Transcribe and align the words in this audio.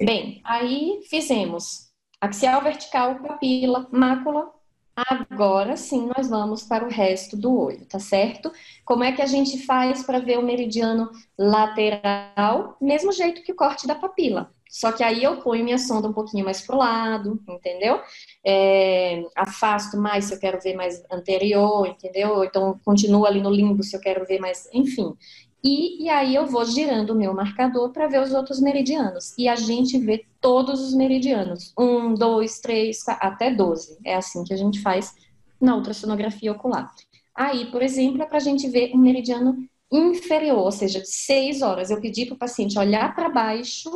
Bem, 0.00 0.40
aí 0.44 1.00
fizemos 1.08 1.88
axial 2.20 2.62
vertical, 2.62 3.16
papila, 3.20 3.88
mácula. 3.90 4.52
Agora 4.96 5.76
sim 5.76 6.10
nós 6.16 6.28
vamos 6.28 6.64
para 6.64 6.84
o 6.84 6.90
resto 6.90 7.36
do 7.36 7.56
olho, 7.56 7.86
tá 7.86 8.00
certo? 8.00 8.50
Como 8.84 9.04
é 9.04 9.12
que 9.12 9.22
a 9.22 9.26
gente 9.26 9.64
faz 9.64 10.02
para 10.02 10.18
ver 10.18 10.38
o 10.38 10.42
meridiano 10.42 11.08
lateral? 11.38 12.76
Mesmo 12.80 13.12
jeito 13.12 13.42
que 13.42 13.52
o 13.52 13.56
corte 13.56 13.86
da 13.86 13.94
papila. 13.94 14.52
Só 14.68 14.92
que 14.92 15.02
aí 15.02 15.24
eu 15.24 15.40
ponho 15.40 15.64
minha 15.64 15.78
sonda 15.78 16.08
um 16.08 16.12
pouquinho 16.12 16.44
mais 16.44 16.60
pro 16.60 16.76
lado, 16.76 17.40
entendeu? 17.48 18.00
É, 18.44 19.24
afasto 19.34 19.96
mais 19.96 20.26
se 20.26 20.34
eu 20.34 20.38
quero 20.38 20.60
ver 20.60 20.74
mais 20.74 21.02
anterior, 21.10 21.86
entendeu? 21.86 22.44
Então 22.44 22.78
continuo 22.84 23.24
ali 23.24 23.40
no 23.40 23.50
limbo 23.50 23.82
se 23.82 23.96
eu 23.96 24.00
quero 24.00 24.26
ver 24.26 24.38
mais, 24.40 24.68
enfim. 24.72 25.16
E, 25.62 26.04
e 26.04 26.08
aí 26.08 26.34
eu 26.34 26.46
vou 26.46 26.64
girando 26.64 27.10
o 27.10 27.16
meu 27.16 27.34
marcador 27.34 27.90
para 27.90 28.06
ver 28.06 28.22
os 28.22 28.32
outros 28.32 28.60
meridianos. 28.60 29.34
E 29.36 29.48
a 29.48 29.56
gente 29.56 29.98
vê 29.98 30.24
todos 30.40 30.80
os 30.80 30.94
meridianos. 30.94 31.72
Um, 31.78 32.14
dois, 32.14 32.60
três, 32.60 33.02
quatro, 33.02 33.26
até 33.26 33.52
doze. 33.52 33.98
É 34.04 34.14
assim 34.14 34.44
que 34.44 34.54
a 34.54 34.56
gente 34.56 34.80
faz 34.80 35.14
na 35.60 35.74
ultrassonografia 35.76 36.52
ocular. 36.52 36.92
Aí, 37.34 37.66
por 37.66 37.82
exemplo, 37.82 38.22
é 38.22 38.26
para 38.26 38.38
a 38.38 38.40
gente 38.40 38.68
ver 38.68 38.92
um 38.94 38.98
meridiano 38.98 39.56
inferior, 39.90 40.58
ou 40.58 40.72
seja, 40.72 41.00
de 41.00 41.08
seis 41.08 41.62
horas. 41.62 41.90
Eu 41.90 42.00
pedi 42.00 42.26
para 42.26 42.34
o 42.34 42.38
paciente 42.38 42.78
olhar 42.78 43.14
para 43.14 43.28
baixo 43.28 43.90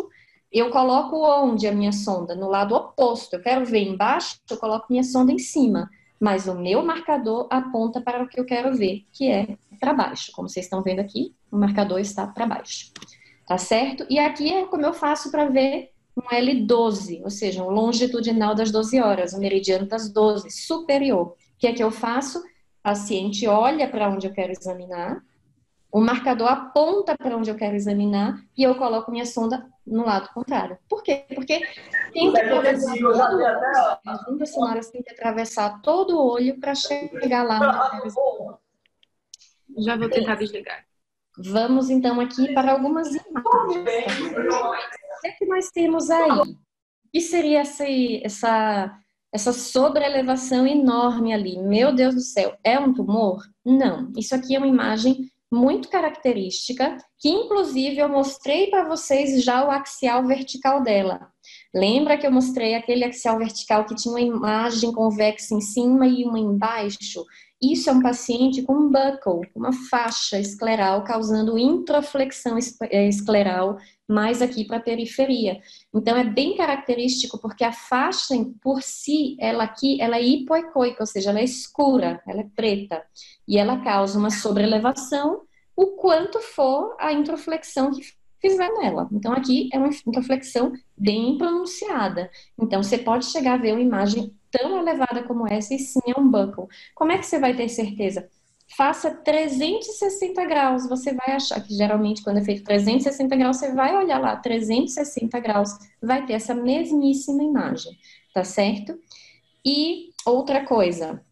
eu 0.53 0.69
coloco 0.69 1.17
onde 1.17 1.67
a 1.67 1.73
minha 1.73 1.93
sonda? 1.93 2.35
No 2.35 2.49
lado 2.49 2.75
oposto. 2.75 3.35
Eu 3.35 3.41
quero 3.41 3.65
ver 3.65 3.89
embaixo, 3.89 4.39
eu 4.51 4.59
coloco 4.59 4.87
minha 4.91 5.03
sonda 5.03 5.33
em 5.33 5.39
cima. 5.39 5.89
Mas 6.21 6.47
o 6.47 6.55
meu 6.55 6.85
marcador 6.85 7.49
aponta 7.51 8.01
para 8.01 8.23
o 8.23 8.29
que 8.29 8.39
eu 8.39 8.45
quero 8.45 8.77
ver, 8.77 9.05
que 9.11 9.31
é 9.31 9.57
para 9.83 9.93
baixo. 9.93 10.31
Como 10.31 10.49
vocês 10.49 10.67
estão 10.67 10.81
vendo 10.81 11.01
aqui, 11.01 11.35
o 11.51 11.59
marcador 11.59 11.99
está 11.99 12.25
para 12.25 12.47
baixo. 12.47 12.93
Tá 13.49 13.59
certo? 13.59 14.07
E 14.09 14.17
aqui 14.17 14.53
é 14.53 14.65
como 14.65 14.87
eu 14.87 14.95
faço 14.95 15.29
para 15.33 15.47
ver 15.47 15.91
um 16.17 16.23
L12, 16.23 17.21
ou 17.25 17.31
seja, 17.31 17.65
um 17.65 17.71
longitudinal 17.71 18.55
das 18.55 18.71
12 18.71 19.01
horas, 19.01 19.35
um 19.35 19.41
meridiano 19.41 19.87
das 19.87 20.09
12, 20.09 20.49
superior. 20.53 21.31
O 21.31 21.37
que 21.59 21.67
é 21.67 21.73
que 21.73 21.83
eu 21.83 21.91
faço? 21.91 22.39
O 22.39 22.43
paciente 22.81 23.45
olha 23.49 23.89
para 23.89 24.09
onde 24.09 24.29
eu 24.29 24.33
quero 24.33 24.53
examinar, 24.53 25.21
o 25.93 26.01
marcador 26.01 26.49
aponta 26.49 27.15
para 27.15 27.37
onde 27.37 27.51
eu 27.51 27.55
quero 27.55 27.77
examinar 27.77 28.43
e 28.57 28.63
eu 28.63 28.75
coloco 28.77 29.11
minha 29.11 29.27
sonda 29.27 29.69
no 29.87 30.07
lado 30.07 30.31
contrário. 30.33 30.79
Por 30.89 31.03
quê? 31.03 31.27
Porque 31.35 31.61
tem 32.15 32.33
que 32.33 32.41
atravessar 32.41 32.95
todo 32.95 33.05
o 33.05 33.21
olho. 33.21 33.47
As 34.07 34.27
ondas 34.27 34.55
sonoras 34.55 34.91
têm 34.91 35.03
que 35.03 35.13
atravessar 35.13 35.83
todo 35.83 36.17
o 36.17 36.33
olho 36.33 36.59
para 36.59 36.75
chegar 36.75 37.43
lá. 37.43 38.01
Já 39.79 39.97
vou 39.97 40.09
tentar 40.09 40.37
desligar. 40.37 40.85
Vamos 41.39 41.89
então 41.89 42.21
aqui 42.21 42.53
para 42.53 42.73
algumas 42.73 43.09
imagens. 43.09 44.33
O 45.17 45.21
que, 45.21 45.29
é 45.29 45.33
que 45.33 45.47
nós 45.47 45.71
temos 45.71 46.11
aí? 46.11 46.31
O 46.31 46.57
que 47.13 47.21
seria 47.21 47.61
essa, 47.61 47.85
essa, 48.23 48.99
essa 49.33 49.53
sobreelevação 49.53 50.67
enorme 50.67 51.33
ali? 51.33 51.59
Meu 51.59 51.95
Deus 51.95 52.15
do 52.15 52.21
céu, 52.21 52.57
é 52.63 52.79
um 52.79 52.93
tumor? 52.93 53.43
Não. 53.65 54.13
Isso 54.17 54.35
aqui 54.35 54.55
é 54.55 54.59
uma 54.59 54.67
imagem 54.67 55.31
muito 55.53 55.91
característica, 55.91 56.97
que 57.19 57.29
inclusive 57.29 57.99
eu 57.99 58.09
mostrei 58.09 58.69
para 58.69 58.89
vocês 58.89 59.45
já 59.45 59.67
o 59.67 59.71
axial 59.71 60.27
vertical 60.27 60.83
dela. 60.83 61.29
Lembra 61.75 62.17
que 62.17 62.27
eu 62.27 62.33
mostrei 62.33 62.75
aquele 62.75 63.05
axial 63.05 63.39
vertical 63.39 63.85
que 63.85 63.95
tinha 63.95 64.13
uma 64.13 64.21
imagem 64.21 64.91
convexa 64.93 65.55
em 65.55 65.61
cima 65.61 66.07
e 66.07 66.25
uma 66.25 66.39
embaixo? 66.39 67.25
Isso 67.63 67.89
é 67.89 67.93
um 67.93 68.03
paciente 68.03 68.63
com 68.63 68.75
um 68.75 68.91
buckle, 68.91 69.49
uma 69.55 69.73
faixa 69.73 70.41
escleral, 70.41 71.05
causando 71.05 71.57
introflexão 71.57 72.59
eh, 72.91 73.09
escleral 73.09 73.79
mais 74.09 74.43
aqui 74.43 74.65
para 74.65 74.79
a 74.79 74.81
periferia. 74.81 75.61
Então 75.95 76.17
é 76.17 76.25
bem 76.25 76.57
característico 76.57 77.39
porque 77.39 77.63
a 77.63 77.71
faixa 77.71 78.35
por 78.61 78.83
si, 78.83 79.37
ela 79.39 79.63
aqui, 79.63 80.01
ela 80.01 80.17
é 80.17 80.23
hipoecoica, 80.23 81.05
ou 81.05 81.07
seja, 81.07 81.31
ela 81.31 81.39
é 81.39 81.45
escura, 81.45 82.21
ela 82.27 82.41
é 82.41 82.47
preta, 82.57 83.01
e 83.47 83.57
ela 83.57 83.81
causa 83.85 84.19
uma 84.19 84.31
sobrelevação 84.31 85.43
o 85.77 85.93
quanto 85.93 86.41
for 86.41 86.97
a 86.99 87.13
introflexão 87.13 87.93
que 87.93 88.03
fizer 88.41 88.71
nela. 88.73 89.09
Então 89.13 89.33
aqui 89.33 89.71
é 89.73 89.79
uma 89.79 89.89
introflexão 89.89 90.73
bem 90.99 91.39
pronunciada. 91.39 92.29
Então 92.59 92.83
você 92.83 92.99
pode 92.99 93.27
chegar 93.27 93.55
a 93.55 93.63
ver 93.63 93.73
uma 93.73 93.81
imagem 93.81 94.35
tão 94.53 94.79
elevada 94.79 95.25
como 95.25 95.53
essa 95.53 95.75
e 95.75 95.79
sim 95.79 96.01
é 96.07 96.21
um 96.21 96.31
buckle. 96.31 96.69
Como 96.95 97.11
é 97.11 97.19
que 97.19 97.27
você 97.27 97.39
vai 97.41 97.57
ter 97.57 97.69
certeza? 97.69 98.29
faça 98.77 99.11
360 99.11 100.45
graus, 100.47 100.89
você 100.89 101.13
vai 101.13 101.37
achar 101.37 101.61
que 101.61 101.75
geralmente 101.75 102.23
quando 102.23 102.39
é 102.39 102.45
feito 102.45 102.65
360 102.65 103.37
graus, 103.37 103.59
você 103.59 103.73
vai 103.73 103.97
olhar 103.97 104.19
lá 104.19 104.37
360 104.37 105.39
graus, 105.41 105.71
vai 106.01 106.25
ter 106.25 106.35
essa 106.35 106.55
mesmíssima 106.55 107.43
imagem, 107.43 107.99
tá 108.33 108.45
certo? 108.45 108.99
E 109.65 110.11
outra 110.27 110.65
coisa, 110.65 111.23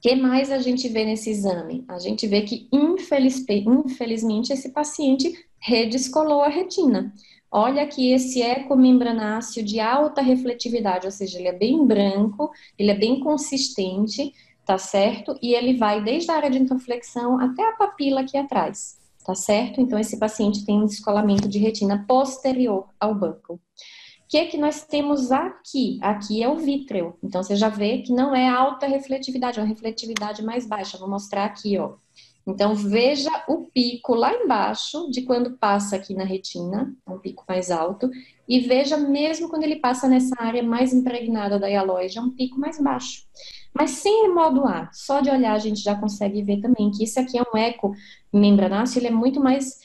que 0.00 0.14
mais 0.16 0.50
a 0.50 0.58
gente 0.58 0.88
vê 0.88 1.04
nesse 1.04 1.30
exame? 1.30 1.84
A 1.88 1.98
gente 1.98 2.26
vê 2.26 2.42
que 2.42 2.68
infeliz, 2.72 3.44
infelizmente 3.48 4.52
esse 4.52 4.70
paciente 4.70 5.32
redescolou 5.58 6.42
a 6.42 6.48
retina. 6.48 7.14
Olha 7.56 7.86
que 7.86 8.10
esse 8.10 8.42
ecomembranáceo 8.42 9.64
de 9.64 9.78
alta 9.78 10.20
refletividade, 10.20 11.06
ou 11.06 11.12
seja, 11.12 11.38
ele 11.38 11.46
é 11.46 11.52
bem 11.52 11.86
branco, 11.86 12.50
ele 12.76 12.90
é 12.90 12.98
bem 12.98 13.20
consistente, 13.20 14.34
tá 14.66 14.76
certo? 14.76 15.38
E 15.40 15.54
ele 15.54 15.76
vai 15.76 16.02
desde 16.02 16.32
a 16.32 16.34
área 16.34 16.50
de 16.50 16.58
introflexão 16.58 17.38
até 17.38 17.62
a 17.62 17.74
papila 17.74 18.22
aqui 18.22 18.36
atrás, 18.36 18.98
tá 19.24 19.36
certo? 19.36 19.80
Então, 19.80 19.96
esse 19.96 20.18
paciente 20.18 20.66
tem 20.66 20.82
um 20.82 20.86
descolamento 20.86 21.48
de 21.48 21.60
retina 21.60 22.04
posterior 22.08 22.88
ao 22.98 23.14
buckle. 23.14 23.54
O 23.54 23.60
que 24.28 24.36
é 24.36 24.46
que 24.46 24.58
nós 24.58 24.84
temos 24.84 25.30
aqui? 25.30 26.00
Aqui 26.02 26.42
é 26.42 26.48
o 26.48 26.56
vítreo. 26.56 27.14
Então, 27.22 27.40
você 27.40 27.54
já 27.54 27.68
vê 27.68 27.98
que 27.98 28.12
não 28.12 28.34
é 28.34 28.48
alta 28.48 28.88
refletividade, 28.88 29.60
é 29.60 29.62
uma 29.62 29.68
refletividade 29.68 30.42
mais 30.42 30.66
baixa. 30.66 30.98
Vou 30.98 31.08
mostrar 31.08 31.44
aqui, 31.44 31.78
ó. 31.78 31.92
Então, 32.46 32.74
veja 32.74 33.30
o 33.48 33.66
pico 33.72 34.14
lá 34.14 34.32
embaixo 34.34 35.10
de 35.10 35.22
quando 35.22 35.56
passa 35.56 35.96
aqui 35.96 36.14
na 36.14 36.24
retina, 36.24 36.94
um 37.06 37.18
pico 37.18 37.44
mais 37.48 37.70
alto, 37.70 38.10
e 38.46 38.60
veja 38.60 38.96
mesmo 38.96 39.48
quando 39.48 39.62
ele 39.62 39.76
passa 39.76 40.06
nessa 40.08 40.34
área 40.38 40.62
mais 40.62 40.92
impregnada 40.92 41.58
da 41.58 41.68
hialoide, 41.68 42.18
é 42.18 42.20
um 42.20 42.30
pico 42.30 42.58
mais 42.58 42.78
baixo. 42.80 43.24
Mas 43.72 43.92
sem 43.92 44.32
modo 44.32 44.66
A, 44.66 44.90
só 44.92 45.20
de 45.20 45.30
olhar 45.30 45.54
a 45.54 45.58
gente 45.58 45.80
já 45.80 45.94
consegue 45.94 46.42
ver 46.42 46.60
também 46.60 46.90
que 46.90 47.04
isso 47.04 47.18
aqui 47.18 47.38
é 47.38 47.42
um 47.42 47.56
eco 47.56 47.92
membranáceo, 48.32 48.98
ele 48.98 49.08
é 49.08 49.10
muito 49.10 49.40
mais 49.40 49.80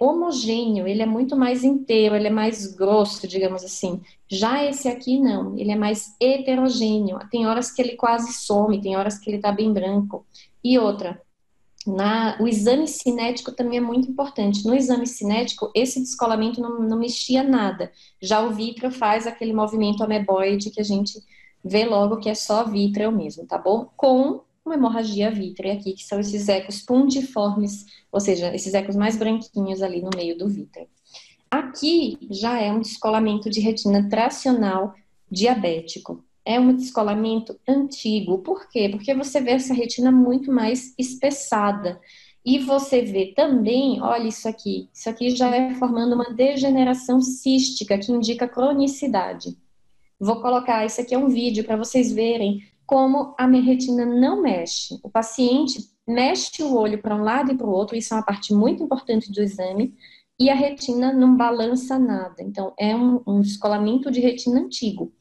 homogêneo, 0.00 0.86
ele 0.86 1.02
é 1.02 1.06
muito 1.06 1.36
mais 1.36 1.64
inteiro, 1.64 2.14
ele 2.14 2.28
é 2.28 2.30
mais 2.30 2.74
grosso, 2.74 3.28
digamos 3.28 3.62
assim. 3.62 4.00
Já 4.28 4.64
esse 4.64 4.88
aqui 4.88 5.20
não, 5.20 5.58
ele 5.58 5.70
é 5.70 5.76
mais 5.76 6.16
heterogêneo. 6.18 7.18
Tem 7.30 7.46
horas 7.46 7.70
que 7.70 7.82
ele 7.82 7.94
quase 7.94 8.32
some, 8.32 8.80
tem 8.80 8.96
horas 8.96 9.18
que 9.18 9.30
ele 9.30 9.38
tá 9.38 9.52
bem 9.52 9.72
branco. 9.72 10.24
E 10.62 10.78
outra, 10.78 11.20
na, 11.86 12.36
o 12.40 12.48
exame 12.48 12.88
cinético 12.88 13.52
também 13.52 13.78
é 13.78 13.80
muito 13.80 14.10
importante. 14.10 14.66
No 14.66 14.74
exame 14.74 15.06
cinético, 15.06 15.70
esse 15.74 16.00
descolamento 16.00 16.60
não, 16.60 16.80
não 16.80 16.98
mexia 16.98 17.42
nada. 17.42 17.92
Já 18.20 18.40
o 18.40 18.52
vítreo 18.52 18.90
faz 18.90 19.26
aquele 19.26 19.52
movimento 19.52 20.02
ameboide 20.02 20.70
que 20.70 20.80
a 20.80 20.84
gente 20.84 21.22
vê 21.64 21.84
logo 21.84 22.18
que 22.18 22.28
é 22.28 22.34
só 22.34 22.64
vítreo 22.64 23.10
mesmo, 23.10 23.46
tá 23.46 23.58
bom? 23.58 23.90
Com 23.96 24.42
uma 24.64 24.74
hemorragia 24.74 25.30
vítrea 25.30 25.74
aqui, 25.74 25.92
que 25.92 26.04
são 26.04 26.18
esses 26.20 26.48
ecos 26.48 26.80
puntiformes, 26.80 27.84
ou 28.10 28.20
seja, 28.20 28.54
esses 28.54 28.72
ecos 28.72 28.96
mais 28.96 29.16
branquinhos 29.16 29.82
ali 29.82 30.00
no 30.00 30.10
meio 30.16 30.36
do 30.38 30.48
vítreo. 30.48 30.88
Aqui 31.50 32.18
já 32.30 32.58
é 32.58 32.72
um 32.72 32.80
descolamento 32.80 33.50
de 33.50 33.60
retina 33.60 34.08
tracional 34.08 34.94
diabético. 35.30 36.24
É 36.44 36.60
um 36.60 36.74
descolamento 36.74 37.58
antigo. 37.66 38.38
Por 38.38 38.68
quê? 38.68 38.88
Porque 38.88 39.14
você 39.14 39.40
vê 39.40 39.52
essa 39.52 39.72
retina 39.72 40.12
muito 40.12 40.52
mais 40.52 40.94
espessada. 40.98 42.00
E 42.44 42.58
você 42.58 43.00
vê 43.00 43.32
também, 43.34 44.02
olha 44.02 44.28
isso 44.28 44.46
aqui, 44.46 44.90
isso 44.92 45.08
aqui 45.08 45.30
já 45.30 45.48
é 45.56 45.72
formando 45.74 46.14
uma 46.14 46.34
degeneração 46.34 47.18
cística 47.18 47.96
que 47.96 48.12
indica 48.12 48.46
cronicidade. 48.46 49.56
Vou 50.20 50.42
colocar, 50.42 50.84
isso 50.84 51.00
aqui 51.00 51.14
é 51.14 51.18
um 51.18 51.28
vídeo 51.28 51.64
para 51.64 51.76
vocês 51.76 52.12
verem 52.12 52.62
como 52.86 53.34
a 53.38 53.46
minha 53.46 53.62
retina 53.62 54.04
não 54.04 54.42
mexe. 54.42 54.98
O 55.02 55.08
paciente 55.08 55.78
mexe 56.06 56.62
o 56.62 56.76
olho 56.76 57.00
para 57.00 57.16
um 57.16 57.22
lado 57.22 57.52
e 57.52 57.56
para 57.56 57.66
o 57.66 57.72
outro, 57.72 57.96
isso 57.96 58.12
é 58.12 58.18
uma 58.18 58.22
parte 58.22 58.52
muito 58.52 58.82
importante 58.82 59.32
do 59.32 59.42
exame, 59.42 59.94
e 60.38 60.50
a 60.50 60.54
retina 60.54 61.12
não 61.12 61.36
balança 61.36 61.98
nada. 61.98 62.42
Então, 62.42 62.74
é 62.78 62.94
um, 62.94 63.22
um 63.26 63.40
descolamento 63.40 64.10
de 64.10 64.20
retina 64.20 64.60
antigo. 64.60 65.12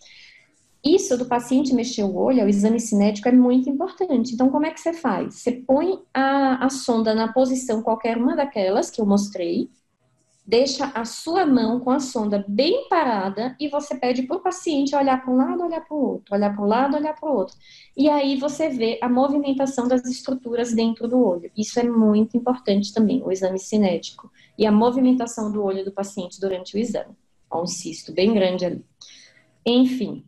Isso 0.84 1.18
do 1.18 1.26
paciente 1.26 1.74
mexer 1.74 2.04
o 2.04 2.16
olho, 2.16 2.44
o 2.44 2.50
exame 2.50 2.80
cinético 2.80 3.30
é 3.30 3.32
muito 3.32 3.70
importante. 3.70 4.34
Então, 4.34 4.50
como 4.50 4.66
é 4.66 4.72
que 4.72 4.82
você 4.82 4.92
faz? 4.92 5.36
Você 5.36 5.54
põe 5.54 6.00
a, 6.14 6.66
a 6.66 6.70
sonda 6.70 7.16
na 7.16 7.32
posição 7.32 7.82
qualquer 7.82 8.18
uma 8.18 8.36
daquelas 8.36 8.90
que 8.90 9.00
eu 9.00 9.06
mostrei, 9.06 9.70
deixa 10.46 10.88
a 10.94 11.06
sua 11.06 11.46
mão 11.46 11.80
com 11.80 11.90
a 11.90 12.02
sonda 12.02 12.44
bem 12.50 12.90
parada 12.90 13.56
e 13.58 13.70
você 13.70 13.96
pede 13.96 14.24
para 14.24 14.36
o 14.36 14.42
paciente 14.42 14.94
olhar 14.94 15.24
para 15.24 15.34
um 15.34 15.38
lado, 15.38 15.64
olhar 15.64 15.80
para 15.80 15.96
o 15.96 16.06
outro, 16.06 16.36
olhar 16.36 16.54
para 16.54 16.62
um 16.62 16.68
lado, 16.68 16.98
olhar 16.98 17.14
para 17.14 17.30
o 17.30 17.34
outro. 17.34 17.56
E 17.96 18.10
aí 18.10 18.36
você 18.36 18.68
vê 18.68 19.00
a 19.02 19.08
movimentação 19.08 19.88
das 19.88 20.04
estruturas 20.06 20.74
dentro 20.74 21.08
do 21.08 21.18
olho. 21.18 21.50
Isso 21.58 21.80
é 21.80 21.84
muito 21.84 22.36
importante 22.36 22.94
também, 22.94 23.24
o 23.24 23.32
exame 23.32 23.58
cinético. 23.58 24.30
E 24.58 24.66
a 24.66 24.72
movimentação 24.72 25.50
do 25.50 25.64
olho 25.64 25.86
do 25.86 25.94
paciente 25.94 26.42
durante 26.42 26.76
o 26.76 26.78
exame. 26.78 27.16
Ó, 27.50 27.64
um 27.64 27.68
cisto 27.68 28.12
bem 28.12 28.34
grande 28.34 28.66
ali. 28.66 28.86
Enfim, 29.66 30.26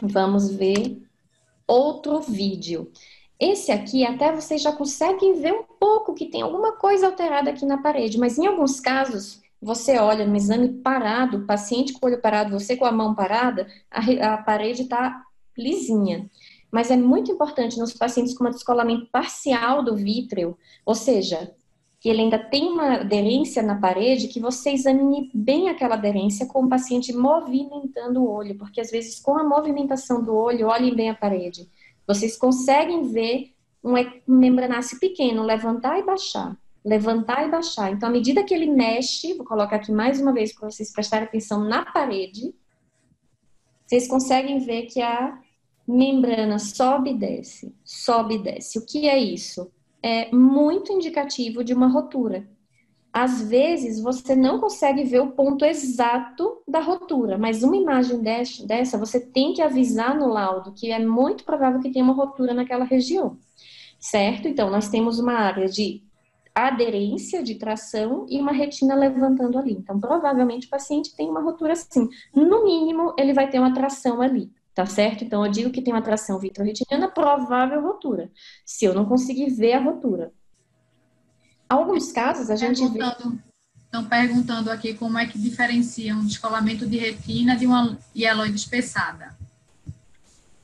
vamos 0.00 0.50
ver 0.50 1.02
outro 1.66 2.20
vídeo. 2.20 2.90
Esse 3.38 3.72
aqui, 3.72 4.06
até 4.06 4.32
vocês 4.32 4.62
já 4.62 4.72
conseguem 4.72 5.40
ver 5.40 5.52
um 5.52 5.64
pouco 5.64 6.14
que 6.14 6.26
tem 6.26 6.42
alguma 6.42 6.72
coisa 6.76 7.06
alterada 7.06 7.50
aqui 7.50 7.66
na 7.66 7.82
parede, 7.82 8.18
mas 8.18 8.38
em 8.38 8.46
alguns 8.46 8.78
casos, 8.78 9.42
você 9.60 9.98
olha 9.98 10.26
no 10.26 10.36
exame 10.36 10.68
parado, 10.68 11.46
paciente 11.46 11.92
com 11.92 12.06
o 12.06 12.08
olho 12.08 12.20
parado, 12.20 12.58
você 12.58 12.76
com 12.76 12.84
a 12.84 12.92
mão 12.92 13.14
parada, 13.14 13.66
a, 13.90 14.34
a 14.34 14.36
parede 14.38 14.82
está 14.82 15.22
lisinha. 15.56 16.30
Mas 16.70 16.90
é 16.90 16.96
muito 16.96 17.30
importante 17.30 17.78
nos 17.78 17.92
pacientes 17.92 18.36
com 18.36 18.44
um 18.44 18.50
descolamento 18.50 19.06
parcial 19.10 19.82
do 19.82 19.94
vítreo, 19.94 20.56
ou 20.86 20.94
seja, 20.94 21.54
que 22.02 22.08
ele 22.08 22.22
ainda 22.22 22.38
tem 22.38 22.68
uma 22.68 22.96
aderência 22.96 23.62
na 23.62 23.76
parede, 23.76 24.26
que 24.28 24.40
você 24.40 24.72
examine 24.72 25.30
bem 25.32 25.70
aquela 25.70 25.94
aderência 25.94 26.44
com 26.46 26.64
o 26.64 26.68
paciente 26.68 27.12
movimentando 27.12 28.20
o 28.20 28.28
olho, 28.28 28.58
porque 28.58 28.80
às 28.80 28.90
vezes 28.90 29.20
com 29.20 29.38
a 29.38 29.44
movimentação 29.44 30.22
do 30.22 30.34
olho, 30.34 30.66
olhem 30.66 30.94
bem 30.94 31.08
a 31.08 31.14
parede 31.14 31.68
vocês 32.06 32.36
conseguem 32.36 33.08
ver 33.08 33.52
um 33.82 33.94
membranáceo 34.26 34.98
pequeno 34.98 35.42
levantar 35.42 35.98
e 35.98 36.04
baixar, 36.04 36.56
levantar 36.84 37.46
e 37.46 37.50
baixar. 37.50 37.92
Então, 37.92 38.08
à 38.08 38.12
medida 38.12 38.44
que 38.44 38.54
ele 38.54 38.66
mexe, 38.66 39.34
vou 39.34 39.46
colocar 39.46 39.76
aqui 39.76 39.90
mais 39.90 40.20
uma 40.20 40.32
vez 40.32 40.52
para 40.52 40.70
vocês 40.70 40.92
prestarem 40.92 41.26
atenção 41.26 41.64
na 41.64 41.84
parede, 41.84 42.54
vocês 43.86 44.08
conseguem 44.08 44.58
ver 44.60 44.82
que 44.82 45.00
a 45.00 45.38
membrana 45.86 46.58
sobe 46.58 47.10
e 47.10 47.18
desce, 47.18 47.74
sobe 47.84 48.36
e 48.36 48.38
desce. 48.38 48.78
O 48.78 48.86
que 48.86 49.08
é 49.08 49.18
isso? 49.18 49.70
É 50.02 50.30
muito 50.34 50.92
indicativo 50.92 51.62
de 51.64 51.72
uma 51.74 51.86
rotura 51.88 52.48
às 53.12 53.42
vezes 53.42 54.00
você 54.00 54.34
não 54.34 54.58
consegue 54.58 55.04
ver 55.04 55.20
o 55.20 55.32
ponto 55.32 55.64
exato 55.64 56.62
da 56.66 56.80
rotura, 56.80 57.36
mas 57.36 57.62
uma 57.62 57.76
imagem 57.76 58.22
dessa 58.22 58.96
você 58.96 59.20
tem 59.20 59.52
que 59.52 59.60
avisar 59.60 60.18
no 60.18 60.28
laudo 60.28 60.72
que 60.72 60.90
é 60.90 60.98
muito 60.98 61.44
provável 61.44 61.80
que 61.80 61.90
tenha 61.90 62.04
uma 62.04 62.14
rotura 62.14 62.54
naquela 62.54 62.84
região, 62.84 63.36
certo? 64.00 64.48
Então, 64.48 64.70
nós 64.70 64.88
temos 64.88 65.18
uma 65.18 65.34
área 65.34 65.68
de 65.68 66.02
aderência, 66.54 67.42
de 67.42 67.56
tração 67.56 68.26
e 68.30 68.40
uma 68.40 68.52
retina 68.52 68.94
levantando 68.94 69.58
ali. 69.58 69.72
Então, 69.72 70.00
provavelmente 70.00 70.66
o 70.66 70.70
paciente 70.70 71.14
tem 71.14 71.28
uma 71.28 71.42
rotura 71.42 71.72
assim. 71.72 72.08
No 72.34 72.64
mínimo, 72.64 73.14
ele 73.18 73.32
vai 73.34 73.48
ter 73.48 73.58
uma 73.58 73.74
tração 73.74 74.22
ali, 74.22 74.50
tá 74.74 74.86
certo? 74.86 75.24
Então, 75.24 75.44
eu 75.44 75.52
digo 75.52 75.70
que 75.70 75.82
tem 75.82 75.92
uma 75.92 76.02
tração 76.02 76.38
vitroretiniana, 76.38 77.08
provável 77.08 77.82
rotura, 77.82 78.30
se 78.64 78.84
eu 78.84 78.94
não 78.94 79.04
conseguir 79.04 79.50
ver 79.50 79.74
a 79.74 79.80
rotura. 79.80 80.32
Alguns 81.68 82.12
casos 82.12 82.50
a 82.50 82.56
gente 82.56 82.86
vê. 82.88 83.00
Estão 83.84 84.08
perguntando 84.08 84.70
aqui 84.70 84.94
como 84.94 85.18
é 85.18 85.26
que 85.26 85.38
diferencia 85.38 86.16
um 86.16 86.24
descolamento 86.24 86.86
de 86.86 86.96
retina 86.96 87.54
de 87.54 87.66
uma 87.66 87.98
mieloide 88.14 88.56
espessada. 88.56 89.36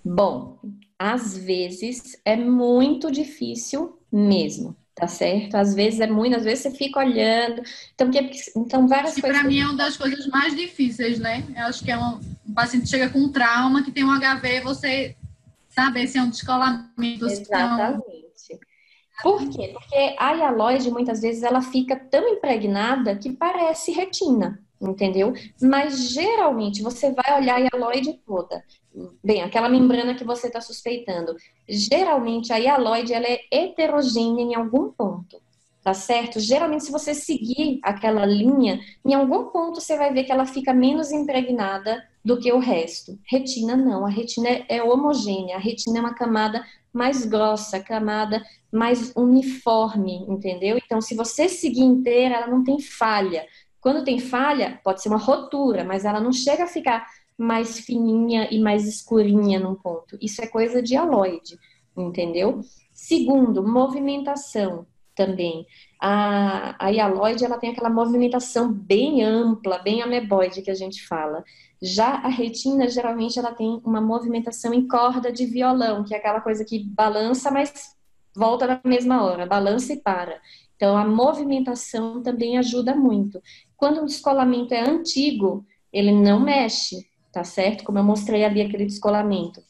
Bom, 0.03 0.59
às 0.99 1.37
vezes 1.37 2.19
é 2.25 2.35
muito 2.35 3.11
difícil 3.11 3.99
mesmo, 4.11 4.75
tá 4.95 5.07
certo? 5.07 5.57
Às 5.57 5.75
vezes 5.75 6.01
é 6.01 6.07
muito, 6.07 6.37
às 6.37 6.45
vezes 6.45 6.61
você 6.61 6.71
fica 6.71 7.01
olhando. 7.01 7.63
Então, 7.95 8.11
que, 8.11 8.31
então 8.57 8.89
várias 8.89 9.15
que 9.15 9.21
coisas. 9.21 9.39
Para 9.39 9.49
mim 9.49 9.61
é 9.61 9.67
uma 9.67 9.77
das 9.77 9.99
coisas 9.99 10.27
mais 10.29 10.57
difíceis, 10.57 11.19
né? 11.19 11.45
Eu 11.55 11.67
acho 11.67 11.85
que 11.85 11.91
é 11.91 11.99
um, 11.99 12.19
um 12.49 12.55
paciente 12.55 12.89
chega 12.89 13.11
com 13.11 13.19
um 13.19 13.33
trauma 13.33 13.83
que 13.83 13.91
tem 13.91 14.05
um 14.05 14.19
HV, 14.19 14.61
você 14.63 15.17
saber 15.69 16.07
se 16.07 16.19
é 16.19 16.23
um 16.23 16.31
descolamento, 16.31 17.27
Exatamente. 17.27 18.03
Se 18.35 18.53
é 18.53 18.57
um 18.57 18.59
por 19.23 19.49
quê? 19.51 19.71
Porque 19.73 20.15
a 20.17 20.33
hialoide, 20.33 20.91
muitas 20.91 21.21
vezes, 21.21 21.43
ela 21.43 21.61
fica 21.61 21.97
tão 21.97 22.29
impregnada 22.29 23.17
que 23.17 23.33
parece 23.33 23.91
retina, 23.91 24.63
entendeu? 24.81 25.33
Mas, 25.61 26.11
geralmente, 26.11 26.83
você 26.83 27.13
vai 27.13 27.41
olhar 27.41 27.57
a 27.57 27.59
hialoide 27.59 28.21
toda. 28.25 28.63
Bem, 29.23 29.43
aquela 29.43 29.69
membrana 29.69 30.15
que 30.15 30.25
você 30.25 30.47
está 30.47 30.61
suspeitando. 30.61 31.35
Geralmente, 31.69 32.53
a 32.53 32.59
hialoide, 32.59 33.13
ela 33.13 33.27
é 33.27 33.41
heterogênea 33.51 34.45
em 34.45 34.55
algum 34.55 34.91
ponto 34.91 35.41
tá 35.81 35.95
certo? 35.95 36.39
Geralmente, 36.39 36.85
se 36.85 36.93
você 36.93 37.15
seguir 37.15 37.81
aquela 37.83 38.27
linha, 38.27 38.79
em 39.03 39.15
algum 39.15 39.45
ponto 39.45 39.81
você 39.81 39.97
vai 39.97 40.13
ver 40.13 40.25
que 40.25 40.33
ela 40.33 40.45
fica 40.45 40.75
menos 40.75 41.11
impregnada 41.11 42.05
do 42.25 42.39
que 42.39 42.53
o 42.53 42.59
resto. 42.59 43.19
Retina 43.25 43.77
não, 43.77 44.05
a 44.05 44.11
retina 44.11 44.49
é 44.69 44.83
homogênea, 44.83 45.57
a 45.57 45.61
retina 45.61 45.99
é 45.99 46.01
uma 46.01 46.15
camada 46.15 46.65
mais 46.93 47.25
grossa, 47.25 47.81
camada 47.81 48.43
mais 48.73 49.13
uniforme, 49.17 50.25
entendeu? 50.29 50.79
Então, 50.85 51.01
se 51.01 51.15
você 51.15 51.49
seguir 51.49 51.83
inteira, 51.83 52.37
ela 52.37 52.47
não 52.47 52.65
tem 52.65 52.81
falha. 52.81 53.47
Quando 53.81 54.05
tem 54.05 54.19
falha, 54.19 54.81
pode 54.83 55.03
ser 55.03 55.09
uma 55.09 55.19
rotura, 55.19 55.85
mas 55.85 56.05
ela 56.05 56.21
não 56.21 56.33
chega 56.33 56.65
a 56.65 56.69
ficar 56.69 57.07
mais 57.37 57.79
fininha 57.79 58.49
e 58.51 58.59
mais 58.59 58.87
escurinha 58.87 59.61
num 59.61 59.75
ponto. 59.75 60.19
Isso 60.21 60.43
é 60.43 60.47
coisa 60.47 60.83
de 60.83 60.97
aloide, 60.97 61.57
entendeu? 61.97 62.61
Segundo, 62.93 63.67
movimentação 63.67 64.87
também. 65.15 65.67
A, 66.01 66.85
a 66.85 66.91
hialoide, 66.91 67.45
ela 67.45 67.59
tem 67.59 67.71
aquela 67.71 67.91
movimentação 67.91 68.73
bem 68.73 69.23
ampla, 69.25 69.79
bem 69.79 70.03
ameboide 70.03 70.63
que 70.63 70.71
a 70.71 70.75
gente 70.75 71.07
fala. 71.07 71.45
Já 71.81 72.15
a 72.15 72.29
retina, 72.29 72.89
geralmente, 72.89 73.39
ela 73.39 73.53
tem 73.53 73.81
uma 73.85 74.01
movimentação 74.01 74.75
em 74.75 74.87
corda 74.87 75.31
de 75.31 75.47
violão, 75.47 76.05
que 76.05 76.15
é 76.15 76.19
aquela 76.19 76.41
coisa 76.41 76.65
que 76.65 76.85
balança, 76.85 77.51
mas 77.51 77.97
volta 78.35 78.67
na 78.67 78.81
mesma 78.85 79.25
hora, 79.25 79.47
balança 79.47 79.93
e 79.93 80.01
para. 80.01 80.41
Então, 80.77 80.97
a 80.97 81.05
movimentação 81.05 82.23
também 82.23 82.59
ajuda 82.59 82.95
muito. 82.95 83.41
Quando 83.77 84.03
o 84.03 84.07
descolamento 84.07 84.75
é 84.75 84.89
antigo, 84.89 85.67
ele 85.93 86.13
não 86.13 86.41
mexe, 86.41 87.07
tá 87.33 87.45
certo? 87.45 87.85
Como 87.85 87.99
eu 87.99 88.05
mostrei 88.05 88.45
ali 88.45 88.61
aquele 88.61 88.87
descolamento. 88.87 89.63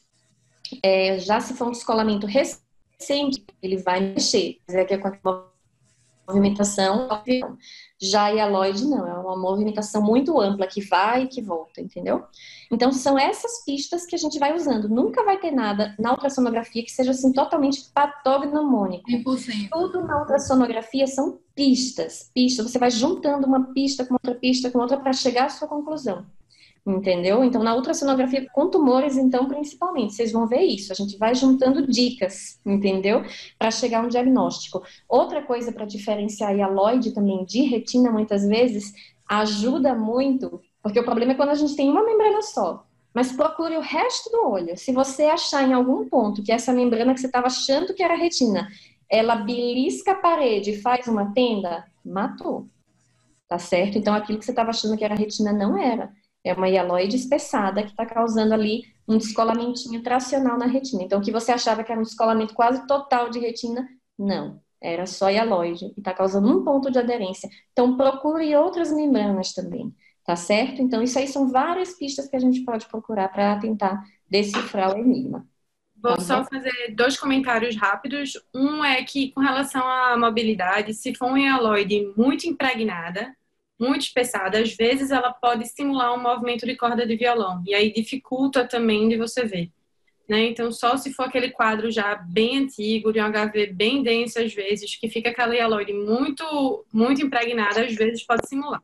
É, 0.83 1.17
já 1.19 1.39
se 1.39 1.53
for 1.53 1.67
um 1.67 1.71
descolamento 1.71 2.27
recente, 2.27 3.43
ele 3.61 3.77
vai 3.77 4.01
mexer. 4.01 4.57
É 4.67 4.85
que 4.85 4.93
é 4.93 4.97
com 4.97 5.07
a 5.07 5.47
movimentação. 6.27 7.07
Já 7.99 8.25
a 8.25 8.29
hialoide 8.29 8.85
não, 8.85 9.07
é 9.07 9.18
uma 9.29 9.37
movimentação 9.37 10.01
muito 10.01 10.39
ampla 10.39 10.67
que 10.67 10.81
vai 10.81 11.23
e 11.23 11.27
que 11.27 11.41
volta, 11.41 11.81
entendeu? 11.81 12.23
Então 12.71 12.91
são 12.91 13.17
essas 13.17 13.63
pistas 13.63 14.05
que 14.05 14.15
a 14.15 14.17
gente 14.17 14.37
vai 14.39 14.55
usando. 14.55 14.89
Nunca 14.89 15.23
vai 15.23 15.39
ter 15.39 15.51
nada 15.51 15.95
na 15.99 16.11
ultrassonografia 16.11 16.83
que 16.83 16.91
seja 16.91 17.11
assim 17.11 17.31
totalmente 17.31 17.89
patognomônico. 17.93 19.09
100%. 19.09 19.69
Tudo 19.71 20.01
na 20.03 20.19
ultrassonografia 20.19 21.07
são 21.07 21.39
pistas, 21.55 22.29
pistas. 22.33 22.69
Você 22.69 22.79
vai 22.79 22.91
juntando 22.91 23.47
uma 23.47 23.73
pista 23.73 24.05
com 24.05 24.13
outra 24.13 24.35
pista 24.35 24.69
com 24.69 24.79
outra 24.79 24.97
para 24.97 25.13
chegar 25.13 25.45
à 25.45 25.49
sua 25.49 25.67
conclusão 25.67 26.25
entendeu? 26.85 27.43
Então, 27.43 27.61
na 27.63 27.75
ultrassonografia 27.75 28.47
com 28.51 28.69
tumores, 28.69 29.17
então, 29.17 29.47
principalmente, 29.47 30.13
vocês 30.13 30.31
vão 30.31 30.47
ver 30.47 30.61
isso. 30.61 30.91
A 30.91 30.95
gente 30.95 31.17
vai 31.17 31.35
juntando 31.35 31.85
dicas, 31.87 32.59
entendeu? 32.65 33.23
Para 33.57 33.71
chegar 33.71 33.99
a 33.99 34.05
um 34.05 34.09
diagnóstico. 34.09 34.81
Outra 35.07 35.41
coisa 35.41 35.71
para 35.71 35.85
diferenciar 35.85 36.49
a 36.51 36.53
hialoide 36.53 37.13
também 37.13 37.45
de 37.45 37.61
retina, 37.61 38.11
muitas 38.11 38.45
vezes, 38.47 38.93
ajuda 39.29 39.93
muito, 39.93 40.59
porque 40.81 40.99
o 40.99 41.05
problema 41.05 41.33
é 41.33 41.35
quando 41.35 41.49
a 41.49 41.55
gente 41.55 41.75
tem 41.75 41.89
uma 41.89 42.03
membrana 42.03 42.41
só. 42.41 42.85
Mas 43.13 43.31
procure 43.31 43.77
o 43.77 43.81
resto 43.81 44.29
do 44.31 44.49
olho. 44.49 44.77
Se 44.77 44.91
você 44.91 45.23
achar 45.23 45.67
em 45.67 45.73
algum 45.73 46.07
ponto 46.09 46.43
que 46.43 46.51
essa 46.51 46.73
membrana 46.73 47.13
que 47.13 47.19
você 47.19 47.27
estava 47.27 47.47
achando 47.47 47.93
que 47.93 48.03
era 48.03 48.15
retina, 48.15 48.67
ela 49.09 49.35
belisca 49.35 50.11
a 50.11 50.15
parede 50.15 50.71
e 50.71 50.81
faz 50.81 51.07
uma 51.07 51.33
tenda, 51.33 51.85
matou. 52.03 52.67
Tá 53.47 53.57
certo? 53.57 53.97
Então 53.97 54.13
aquilo 54.13 54.37
que 54.37 54.45
você 54.45 54.51
estava 54.51 54.69
achando 54.69 54.97
que 54.97 55.03
era 55.03 55.15
retina 55.15 55.51
não 55.53 55.77
era. 55.77 56.11
É 56.43 56.53
uma 56.53 56.69
hialoide 56.69 57.15
espessada 57.15 57.83
que 57.83 57.89
está 57.89 58.05
causando 58.05 58.53
ali 58.53 58.83
um 59.07 59.17
descolamentinho 59.17 60.01
tracional 60.03 60.57
na 60.57 60.67
retina. 60.67 61.03
Então, 61.03 61.19
o 61.19 61.21
que 61.21 61.31
você 61.31 61.51
achava 61.51 61.83
que 61.83 61.91
era 61.91 61.99
um 61.99 62.03
descolamento 62.03 62.53
quase 62.53 62.85
total 62.85 63.29
de 63.29 63.39
retina, 63.39 63.87
não. 64.17 64.61
Era 64.81 65.05
só 65.05 65.29
hialoide 65.29 65.85
e 65.95 65.99
está 65.99 66.13
causando 66.13 66.47
um 66.49 66.63
ponto 66.63 66.89
de 66.91 66.99
aderência. 66.99 67.49
Então, 67.71 67.97
procure 67.97 68.55
outras 68.55 68.91
membranas 68.91 69.53
também, 69.53 69.93
tá 70.25 70.35
certo? 70.35 70.81
Então, 70.81 71.01
isso 71.01 71.19
aí 71.19 71.27
são 71.27 71.49
várias 71.49 71.93
pistas 71.93 72.27
que 72.27 72.35
a 72.35 72.39
gente 72.39 72.61
pode 72.61 72.85
procurar 72.87 73.29
para 73.29 73.59
tentar 73.59 74.03
decifrar 74.29 74.95
o 74.95 74.97
enigma. 74.97 75.45
Vou 76.01 76.15
tá 76.15 76.21
só 76.21 76.45
fazer 76.45 76.95
dois 76.95 77.17
comentários 77.19 77.75
rápidos. 77.75 78.33
Um 78.55 78.83
é 78.83 79.03
que, 79.03 79.31
com 79.31 79.41
relação 79.41 79.85
à 79.85 80.17
mobilidade, 80.17 80.93
se 80.93 81.13
for 81.13 81.27
uma 81.27 81.39
hialoide 81.39 82.13
muito 82.15 82.47
impregnada, 82.47 83.35
muito 83.77 84.03
espessada, 84.03 84.59
às 84.59 84.75
vezes 84.75 85.11
ela 85.11 85.31
pode 85.31 85.65
simular 85.67 86.13
um 86.13 86.21
movimento 86.21 86.65
de 86.65 86.75
corda 86.75 87.05
de 87.05 87.15
violão 87.15 87.63
e 87.65 87.73
aí 87.73 87.91
dificulta 87.91 88.67
também 88.67 89.07
de 89.07 89.17
você 89.17 89.45
ver. 89.45 89.71
Né? 90.29 90.45
Então, 90.45 90.71
só 90.71 90.95
se 90.95 91.11
for 91.11 91.23
aquele 91.23 91.49
quadro 91.49 91.89
já 91.89 92.15
bem 92.15 92.59
antigo, 92.59 93.11
de 93.11 93.19
um 93.19 93.31
HV 93.31 93.73
bem 93.73 94.03
denso 94.03 94.39
às 94.39 94.53
vezes, 94.53 94.95
que 94.95 95.09
fica 95.09 95.31
aquela 95.31 95.55
hialoide 95.55 95.91
muito, 95.91 96.85
muito 96.93 97.25
impregnada, 97.25 97.83
às 97.83 97.95
vezes 97.95 98.23
pode 98.23 98.47
simular. 98.47 98.79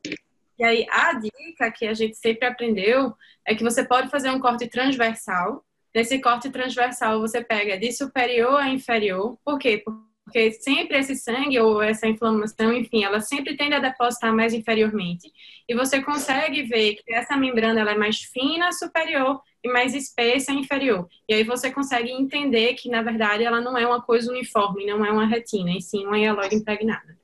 E 0.57 0.63
aí, 0.63 0.87
a 0.89 1.13
dica 1.13 1.71
que 1.71 1.85
a 1.85 1.93
gente 1.93 2.17
sempre 2.17 2.47
aprendeu 2.47 3.13
é 3.45 3.53
que 3.53 3.63
você 3.63 3.85
pode 3.85 4.09
fazer 4.09 4.31
um 4.31 4.39
corte 4.39 4.67
transversal. 4.67 5.63
Nesse 5.93 6.17
corte 6.19 6.49
transversal, 6.49 7.19
você 7.21 7.43
pega 7.43 7.77
de 7.77 7.91
superior 7.91 8.59
a 8.59 8.69
inferior. 8.69 9.37
Por 9.45 9.59
quê? 9.59 9.83
porque 9.85 10.14
sempre 10.51 10.97
esse 10.97 11.15
sangue 11.15 11.59
ou 11.59 11.81
essa 11.81 12.07
inflamação, 12.07 12.73
enfim, 12.73 13.03
ela 13.03 13.19
sempre 13.21 13.55
tende 13.55 13.75
a 13.75 13.79
depositar 13.79 14.33
mais 14.33 14.53
inferiormente. 14.53 15.31
E 15.67 15.73
você 15.73 16.01
consegue 16.01 16.63
ver 16.63 16.95
que 16.95 17.13
essa 17.13 17.35
membrana 17.37 17.79
ela 17.79 17.91
é 17.91 17.97
mais 17.97 18.21
fina 18.21 18.71
superior 18.71 19.41
e 19.63 19.71
mais 19.71 19.95
espessa 19.95 20.51
inferior. 20.51 21.07
E 21.27 21.33
aí 21.33 21.43
você 21.43 21.71
consegue 21.71 22.11
entender 22.11 22.73
que, 22.75 22.89
na 22.89 23.01
verdade, 23.01 23.43
ela 23.43 23.61
não 23.61 23.77
é 23.77 23.85
uma 23.85 24.01
coisa 24.01 24.31
uniforme, 24.31 24.85
não 24.85 25.05
é 25.05 25.11
uma 25.11 25.25
retina, 25.25 25.71
e 25.71 25.81
sim 25.81 26.05
uma 26.05 26.19
hialoide 26.19 26.55
impregnada. 26.55 27.17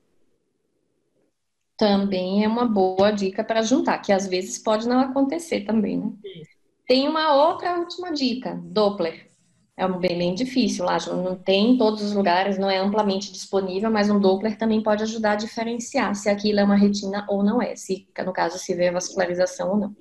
Também 1.77 2.44
é 2.44 2.48
uma 2.48 2.65
boa 2.65 3.12
dica 3.12 3.44
para 3.44 3.62
juntar, 3.62 3.98
que 4.00 4.12
às 4.12 4.27
vezes 4.27 4.58
pode 4.58 4.88
não 4.88 5.00
acontecer 5.00 5.62
também, 5.62 5.98
né? 5.98 6.12
Tem 6.88 7.08
uma 7.08 7.34
outra 7.34 7.80
última 7.80 8.12
dica, 8.12 8.60
Doppler. 8.63 9.31
É 9.78 9.88
bem, 9.88 10.18
bem 10.18 10.36
difícil 10.36 10.86
lá, 10.86 10.98
não 11.08 11.36
tem 11.36 11.72
em 11.72 11.78
todos 11.78 12.04
os 12.04 12.13
lugares, 12.13 12.58
não 12.58 12.70
é 12.70 12.78
amplamente 12.78 13.32
disponível, 13.32 13.90
mas 13.90 14.10
um 14.10 14.20
Doppler 14.20 14.58
também 14.58 14.84
pode 14.84 15.04
ajudar 15.04 15.32
a 15.32 15.36
diferenciar 15.36 16.13
se 16.16 16.30
aquilo 16.30 16.60
é 16.60 16.63
uma 16.63 16.75
retina 16.75 17.25
ou 17.30 17.44
não 17.44 17.62
é, 17.62 17.75
se 17.75 18.08
no 18.24 18.34
caso 18.34 18.60
se 18.60 18.75
vê 18.75 18.92
vascularização 18.92 19.72
ou 19.72 19.78
não. 19.78 19.96